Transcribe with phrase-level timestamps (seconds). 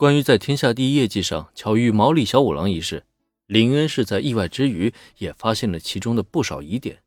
[0.00, 3.04] 关于在天下第一业绩上巧遇毛利小五郎一事，
[3.44, 7.02] 林恩是在意外之余也发现了其中的不少疑点。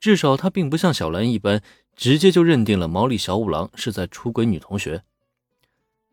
[0.00, 1.62] 至少他并不像小兰一般，
[1.94, 5.02] 直接就认定了毛利小五郎是在出轨女同学。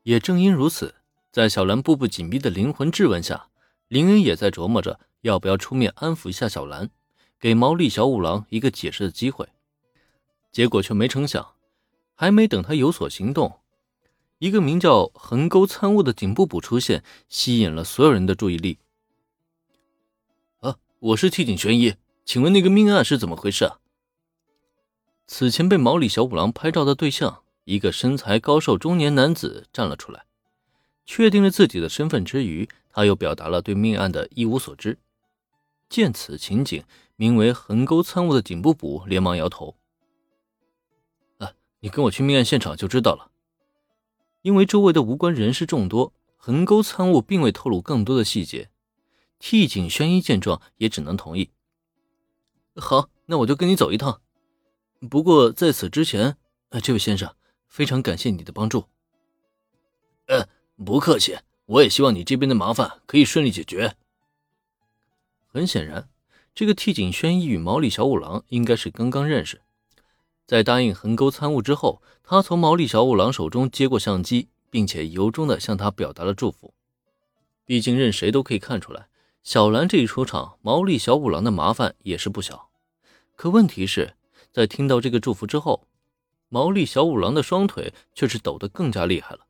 [0.02, 0.96] 也正因如此，
[1.32, 3.48] 在小兰步步紧逼的灵魂质问下，
[3.88, 6.90] 林恩也在琢磨着要不要出面安抚一下小兰，
[7.40, 9.48] 给毛利小五郎一个解释的机会。
[10.52, 11.54] 结果却没成想，
[12.14, 13.62] 还没等他有所行动。
[14.44, 18.78] 一个名叫横沟参悟的警部补出现，吸引了所有人的注意力。
[20.60, 23.80] 啊，我是替警悬疑，请问那个命案是怎么回事啊？
[25.28, 30.26] 此前被毛利小五郎拍照的对象，一个身材高瘦中年男子站了出来，
[31.06, 35.00] 确定了自己的身份之余，他又表达了对命案的一无所知。
[35.88, 36.84] 见此情景，
[37.16, 39.78] 名为横沟参悟的警部补连忙摇头
[41.40, 43.30] ：“啊，你跟我去命案现场就知道了。”
[44.44, 48.70] 因为周围的无关人士众多，横沟参悟并未透露更多的细节。
[49.40, 51.50] 替井宣一见状，也只能同意。
[52.76, 54.22] 好，那我就跟你走一趟。
[55.10, 56.38] 不过在此之前，
[56.82, 57.36] 这位先生，
[57.68, 58.86] 非常感谢你的帮助。
[60.28, 60.48] 呃，
[60.86, 63.96] 不客气，我也希望你这边的麻烦可以顺利解决。
[65.48, 66.10] 很显然，
[66.54, 69.62] 这个替井宣一与毛利小五郎应该是刚刚认识。
[70.46, 76.74] 在答应横沟参悟之后，他从毛利小五郎手中接过相机，并且由衷的向他表达了祝福。
[77.66, 79.08] 毕竟任谁都可以看出来，
[79.42, 82.70] 小兰这一出场，毛利小五郎的麻烦也是不小。
[83.36, 84.16] 可问题是，
[84.52, 85.88] 在听到这个祝福之后，
[86.50, 89.48] 毛利小五郎的双腿却是抖得更加厉害了。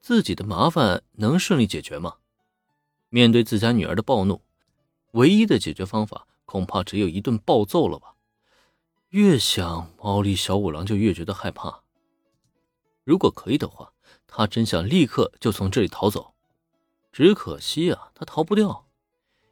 [0.00, 2.14] 自己的麻烦能顺利解决吗？
[3.08, 4.40] 面对自家女儿的暴怒，
[5.12, 8.11] 唯一的解决方法恐怕只有一顿暴揍了吧。
[9.12, 11.82] 越想毛利小五郎就越觉得害怕。
[13.04, 13.92] 如果可以的话，
[14.26, 16.32] 他真想立刻就从这里逃走。
[17.12, 18.86] 只可惜啊，他逃不掉，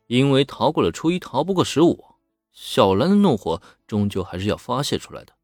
[0.06, 2.06] 因为逃过了初一，逃不过十五。
[2.52, 5.34] 小兰的怒火终究还是要发泄出来的。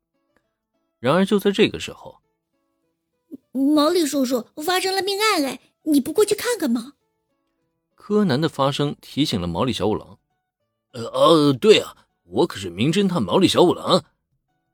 [0.98, 2.22] 然而就在这个时候，
[3.52, 6.94] 毛利叔叔发生了命案，哎，你不过去看看吗？
[7.94, 10.18] 柯南的发声提醒了毛利小五郎。
[10.92, 12.05] 呃哦，对啊。
[12.28, 14.04] 我可是名侦探毛利小五郎，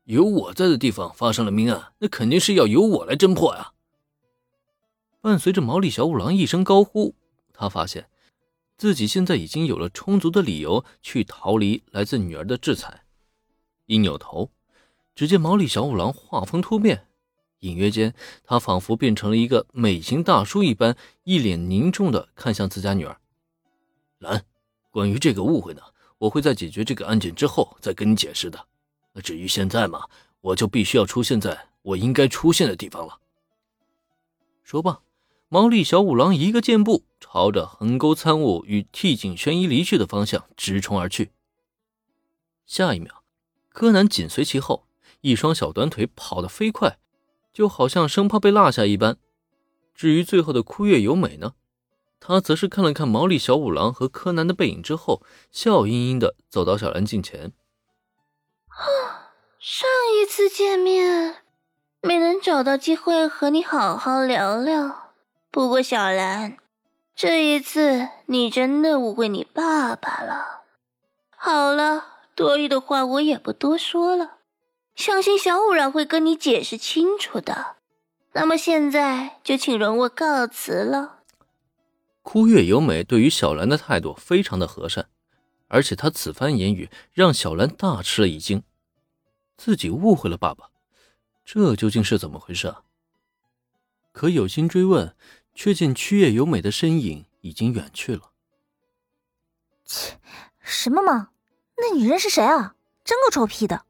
[0.05, 3.73] 有我在的地方发生了命案，那肯定是要由我来侦破呀。
[5.21, 7.15] 伴随着毛利小五郎一声高呼，
[7.53, 8.09] 他发现
[8.79, 13.05] 自己现在已经有了充足的理由去逃离来自女儿的制裁。
[13.85, 14.51] 一扭头，
[15.15, 17.07] 只见毛利小五郎画风突变，
[17.59, 18.15] 隐约间
[18.45, 23.21] 他仿佛变成了一个美型大叔一般，一脸凝重的看向自家女儿
[24.19, 24.47] 兰。
[24.91, 25.83] 关于这个误会呢？
[26.23, 28.67] 我会在解决这个案件之后再跟你解释的。
[29.13, 30.07] 那至于现在嘛，
[30.41, 33.19] 我就必须要出现在我应该出现的地方了。
[34.63, 35.03] 说罢，
[35.49, 41.33] 毛利小五郎一个箭步朝着横沟参悟与替井玄一离去的方向直冲而去。
[42.67, 43.25] 下一秒，
[43.71, 44.87] 柯南紧随其后，
[45.23, 46.99] 一双小短腿跑得飞快，
[47.53, 49.19] 就好像生怕被落下一般。
[49.93, 51.55] 至于最后的枯月由美呢？
[52.25, 57.53] 他则是看了看毛利小五郎和柯南的背影之后，笑盈盈的走到小兰近前。
[58.69, 61.39] 啊， 上一次见面
[62.01, 65.11] 没能找到机会和你好好聊聊。
[65.51, 66.59] 不过小兰，
[67.17, 70.63] 这一次你真的误会你爸爸了。
[71.37, 72.05] 好了，
[72.37, 74.37] 多余的话我也不多说了，
[74.95, 77.75] 相信小五郎会跟你解释清楚的。
[78.35, 81.22] 那么现在就请容我告辞了。
[82.23, 85.09] 枯月由美对于小兰的态度非常的和善，
[85.69, 88.63] 而且她此番言语让小兰大吃了一惊，
[89.57, 90.71] 自己误会了爸爸，
[91.45, 92.83] 这究竟是怎么回事啊？
[94.13, 95.17] 可有心追问，
[95.55, 98.31] 却见枯月由美的身影已经远去了。
[99.85, 100.19] 切，
[100.61, 101.31] 什么嘛？
[101.77, 102.77] 那女人是谁啊？
[103.05, 103.85] 真够臭屁的！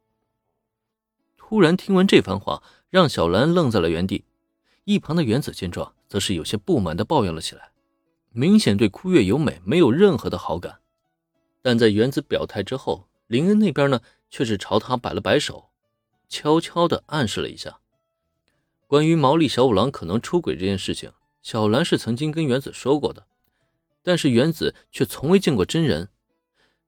[1.36, 4.24] 突然听完这番话，让小兰愣在了原地，
[4.84, 7.71] 一旁的原子见状，则是有些不满的抱怨了起来。
[8.32, 10.80] 明显对枯月由美没有任何的好感，
[11.60, 14.00] 但在原子表态之后，林恩那边呢
[14.30, 15.70] 却是朝他摆了摆手，
[16.28, 17.78] 悄悄的暗示了一下。
[18.86, 21.12] 关于毛利小五郎可能出轨这件事情，
[21.42, 23.26] 小兰是曾经跟原子说过的，
[24.02, 26.08] 但是原子却从未见过真人。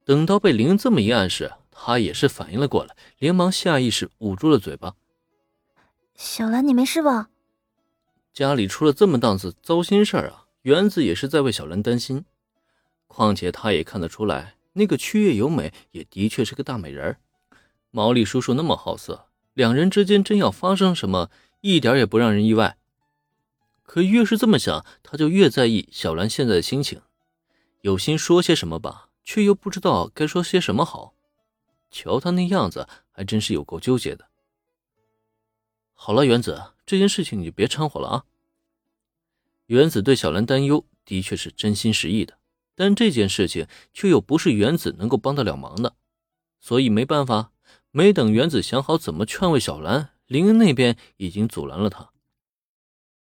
[0.05, 4.95] 等到被林恩这么一暗示，他也是反应了过来，连忙下意识捂住了嘴巴。
[6.15, 7.31] 小兰，你没事吧？
[8.33, 10.44] 家里出了这么档子糟心事儿啊！
[10.65, 12.25] 原子也是在为小兰担心，
[13.07, 17.19] 况且他也看得出来，那个区月由美也的确是个大美人
[17.91, 21.31] 毛利叔叔那么好色，两人之间真要发生什么，
[21.61, 22.79] 一点也不让人意外。
[23.83, 27.03] 可越是这么想，他就越在意小兰现在的心情，
[27.83, 31.15] 有心说些什么吧，却又不知道该说些什么好。
[31.91, 34.25] 瞧他那样子，还真是有够纠结的。
[35.93, 38.25] 好了，原子，这件事情你就别掺和了啊。
[39.67, 42.39] 原子对小兰担忧，的确是真心实意的，
[42.75, 45.95] 但这件事情却又不是原子能够帮得了忙的，
[46.61, 47.53] 所以没办法。
[47.91, 52.11] 没等原子想好怎么劝慰小兰，林恩那边已经阻拦了他。